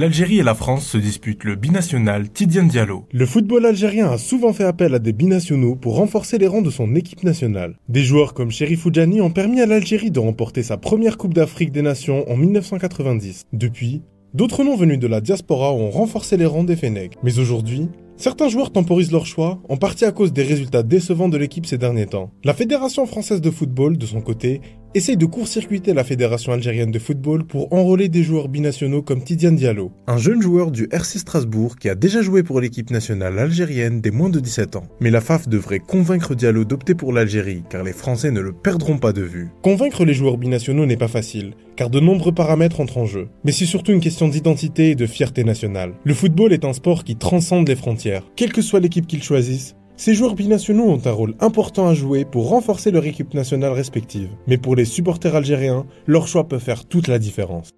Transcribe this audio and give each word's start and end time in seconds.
L'Algérie 0.00 0.38
et 0.38 0.42
la 0.42 0.54
France 0.54 0.86
se 0.86 0.96
disputent 0.96 1.44
le 1.44 1.56
binational 1.56 2.30
Tidiane 2.30 2.68
Diallo. 2.68 3.04
Le 3.12 3.26
football 3.26 3.66
algérien 3.66 4.10
a 4.10 4.16
souvent 4.16 4.54
fait 4.54 4.64
appel 4.64 4.94
à 4.94 4.98
des 4.98 5.12
binationaux 5.12 5.76
pour 5.76 5.96
renforcer 5.96 6.38
les 6.38 6.46
rangs 6.46 6.62
de 6.62 6.70
son 6.70 6.94
équipe 6.94 7.22
nationale. 7.22 7.76
Des 7.90 8.02
joueurs 8.02 8.32
comme 8.32 8.50
Sherif 8.50 8.86
Oudjani 8.86 9.20
ont 9.20 9.28
permis 9.28 9.60
à 9.60 9.66
l'Algérie 9.66 10.10
de 10.10 10.18
remporter 10.18 10.62
sa 10.62 10.78
première 10.78 11.18
Coupe 11.18 11.34
d'Afrique 11.34 11.70
des 11.70 11.82
Nations 11.82 12.24
en 12.30 12.36
1990. 12.38 13.44
Depuis, 13.52 14.00
d'autres 14.32 14.64
noms 14.64 14.74
venus 14.74 14.98
de 14.98 15.06
la 15.06 15.20
diaspora 15.20 15.70
ont 15.74 15.90
renforcé 15.90 16.38
les 16.38 16.46
rangs 16.46 16.64
des 16.64 16.76
Fennecs. 16.76 17.18
Mais 17.22 17.38
aujourd'hui, 17.38 17.90
Certains 18.20 18.50
joueurs 18.50 18.70
temporisent 18.70 19.12
leur 19.12 19.24
choix, 19.24 19.62
en 19.70 19.78
partie 19.78 20.04
à 20.04 20.12
cause 20.12 20.34
des 20.34 20.42
résultats 20.42 20.82
décevants 20.82 21.30
de 21.30 21.38
l'équipe 21.38 21.64
ces 21.64 21.78
derniers 21.78 22.04
temps. 22.04 22.30
La 22.44 22.52
Fédération 22.52 23.06
française 23.06 23.40
de 23.40 23.50
football, 23.50 23.96
de 23.96 24.04
son 24.04 24.20
côté, 24.20 24.60
essaye 24.94 25.16
de 25.16 25.26
court-circuiter 25.26 25.94
la 25.94 26.04
Fédération 26.04 26.52
algérienne 26.52 26.90
de 26.90 26.98
football 26.98 27.44
pour 27.44 27.72
enrôler 27.72 28.08
des 28.08 28.22
joueurs 28.22 28.48
binationaux 28.48 29.02
comme 29.02 29.22
Tidiane 29.22 29.56
Diallo, 29.56 29.92
un 30.06 30.16
jeune 30.16 30.42
joueur 30.42 30.70
du 30.70 30.88
RC 30.90 31.18
Strasbourg 31.18 31.76
qui 31.76 31.88
a 31.88 31.94
déjà 31.94 32.22
joué 32.22 32.42
pour 32.42 32.60
l'équipe 32.60 32.90
nationale 32.90 33.38
algérienne 33.38 34.00
des 34.00 34.10
moins 34.10 34.30
de 34.30 34.40
17 34.40 34.76
ans. 34.76 34.88
Mais 35.00 35.10
la 35.10 35.20
FAF 35.20 35.48
devrait 35.48 35.78
convaincre 35.78 36.34
Diallo 36.34 36.64
d'opter 36.64 36.94
pour 36.94 37.12
l'Algérie, 37.12 37.62
car 37.70 37.84
les 37.84 37.92
Français 37.92 38.30
ne 38.30 38.40
le 38.40 38.52
perdront 38.52 38.98
pas 38.98 39.12
de 39.12 39.22
vue. 39.22 39.50
Convaincre 39.62 40.04
les 40.04 40.14
joueurs 40.14 40.38
binationaux 40.38 40.86
n'est 40.86 40.96
pas 40.96 41.08
facile, 41.08 41.52
car 41.76 41.90
de 41.90 42.00
nombreux 42.00 42.32
paramètres 42.32 42.80
entrent 42.80 42.98
en 42.98 43.06
jeu. 43.06 43.28
Mais 43.44 43.52
c'est 43.52 43.66
surtout 43.66 43.92
une 43.92 44.00
question 44.00 44.28
d'identité 44.28 44.90
et 44.90 44.94
de 44.96 45.06
fierté 45.06 45.44
nationale. 45.44 45.92
Le 46.04 46.14
football 46.14 46.52
est 46.52 46.64
un 46.64 46.72
sport 46.72 47.04
qui 47.04 47.16
transcende 47.16 47.68
les 47.68 47.76
frontières 47.76 47.90
quelle 48.36 48.52
que 48.52 48.62
soit 48.62 48.80
l'équipe 48.80 49.06
qu'ils 49.06 49.22
choisissent, 49.22 49.76
ces 50.00 50.14
joueurs 50.14 50.34
binationaux 50.34 50.88
ont 50.88 51.02
un 51.04 51.10
rôle 51.10 51.34
important 51.40 51.86
à 51.86 51.92
jouer 51.92 52.24
pour 52.24 52.48
renforcer 52.48 52.90
leur 52.90 53.04
équipe 53.04 53.34
nationale 53.34 53.72
respective. 53.72 54.30
Mais 54.46 54.56
pour 54.56 54.74
les 54.74 54.86
supporters 54.86 55.34
algériens, 55.34 55.84
leur 56.06 56.26
choix 56.26 56.48
peut 56.48 56.58
faire 56.58 56.86
toute 56.86 57.06
la 57.06 57.18
différence. 57.18 57.68